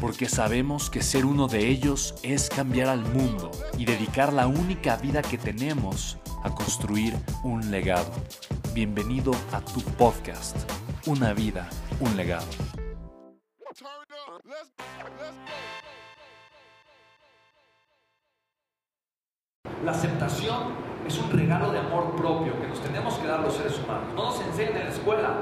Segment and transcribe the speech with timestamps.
[0.00, 4.96] porque sabemos que ser uno de ellos es cambiar al mundo y dedicar la única
[4.96, 8.10] vida que tenemos a construir un legado.
[8.74, 10.56] Bienvenido a tu podcast,
[11.06, 11.68] Una vida,
[12.00, 12.46] un legado.
[19.84, 20.74] La aceptación
[21.06, 24.12] es un regalo de amor propio que nos tenemos que dar los seres humanos.
[24.14, 25.38] No nos enseñan en la escuela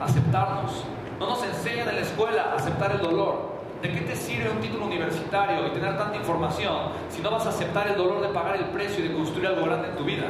[0.00, 0.84] a aceptarnos.
[1.18, 3.57] No nos enseñan en la escuela a aceptar el dolor.
[3.82, 7.50] ¿De qué te sirve un título universitario y tener tanta información si no vas a
[7.50, 10.26] aceptar el dolor de pagar el precio y de construir algo grande en tu vida?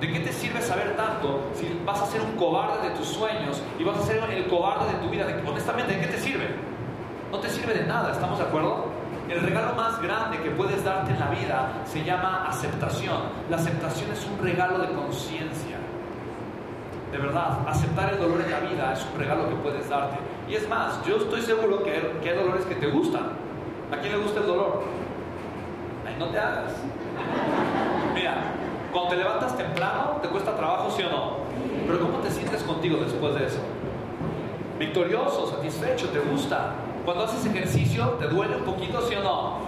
[0.00, 3.62] ¿De qué te sirve saber tanto si vas a ser un cobarde de tus sueños
[3.78, 5.26] y vas a ser el cobarde de tu vida?
[5.46, 6.48] honestamente, ¿de qué te sirve?
[7.30, 8.86] No te sirve de nada, ¿estamos de acuerdo?
[9.28, 13.18] El regalo más grande que puedes darte en la vida se llama aceptación.
[13.48, 15.76] La aceptación es un regalo de conciencia.
[17.12, 20.16] De verdad, aceptar el dolor en la vida es un regalo que puedes darte.
[20.48, 23.32] Y es más, yo estoy seguro que hay, dolores que te gustan.
[23.90, 24.82] ¿A quién le gusta el dolor?
[26.06, 26.72] Ay, no te hagas.
[28.14, 28.34] Mira,
[28.92, 31.36] cuando te levantas temprano, ¿te cuesta trabajo, sí o no?
[31.86, 33.60] Pero ¿cómo te sientes contigo después de eso?
[34.78, 36.74] Victorioso, satisfecho, te gusta.
[37.04, 39.58] Cuando haces ejercicio, ¿te duele un poquito, sí o no?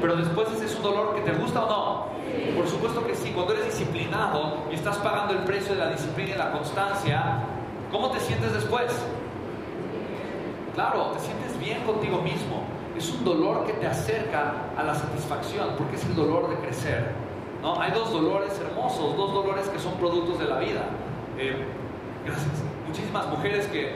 [0.00, 2.12] Pero después ese es un dolor que te gusta o no.
[2.56, 6.34] Por supuesto que sí, cuando eres disciplinado y estás pagando el precio de la disciplina
[6.34, 7.40] y la constancia,
[7.90, 8.92] ¿cómo te sientes después?
[10.74, 12.64] Claro, te sientes bien contigo mismo.
[12.96, 17.12] Es un dolor que te acerca a la satisfacción, porque es el dolor de crecer.
[17.60, 17.80] ¿no?
[17.80, 20.82] Hay dos dolores hermosos, dos dolores que son productos de la vida.
[21.38, 21.56] Eh,
[22.24, 22.52] gracias.
[22.86, 23.94] Muchísimas mujeres que,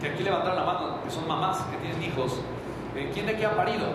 [0.00, 2.40] que, aquí levantaron la mano, que son mamás, que tienen hijos.
[2.96, 3.86] Eh, ¿Quién de qué ha parido?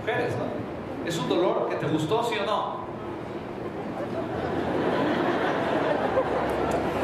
[0.00, 1.06] Mujeres, ¿no?
[1.08, 2.84] ¿Es un dolor que te gustó, sí o no?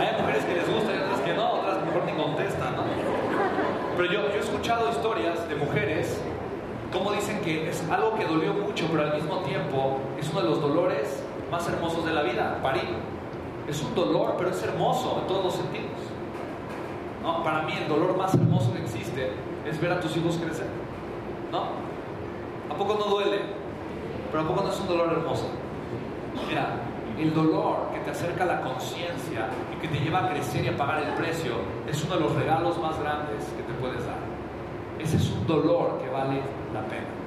[0.00, 2.82] Hay mujeres que les gusta y otras que no, otras mejor ni contestan, ¿no?
[3.96, 4.40] Pero yo, he
[4.90, 6.20] historias de mujeres
[6.92, 10.48] como dicen que es algo que dolió mucho, pero al mismo tiempo es uno de
[10.48, 12.88] los dolores más hermosos de la vida, parir.
[13.68, 16.00] Es un dolor, pero es hermoso en todos los sentidos.
[17.22, 17.44] ¿No?
[17.44, 19.30] Para mí el dolor más hermoso que existe
[19.68, 20.66] es ver a tus hijos crecer.
[21.52, 21.62] ¿No?
[22.74, 23.40] ¿A poco no duele?
[24.32, 25.46] Pero ¿a poco no es un dolor hermoso?
[26.48, 26.70] Mira,
[27.18, 30.68] el dolor que te acerca a la conciencia y que te lleva a crecer y
[30.68, 31.52] a pagar el precio
[31.86, 34.39] es uno de los regalos más grandes que te puedes dar.
[35.02, 36.42] Ese es un dolor que vale
[36.74, 37.19] la pena.